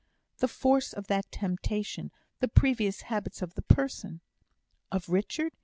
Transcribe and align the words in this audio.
"The 0.39 0.47
force 0.47 0.93
of 0.93 1.05
the 1.05 1.21
temptation 1.29 2.09
the 2.39 2.47
previous 2.47 3.01
habits 3.01 3.43
of 3.43 3.53
the 3.53 3.61
person" 3.61 4.21
"Of 4.91 5.09
Richard. 5.09 5.53